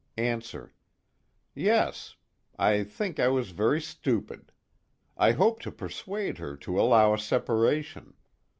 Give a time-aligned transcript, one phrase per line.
[0.17, 0.73] ANSWER:
[1.53, 2.15] Yes.
[2.57, 4.51] I think I was very stupid.
[5.15, 8.15] I hoped to persuade her to allow a separation.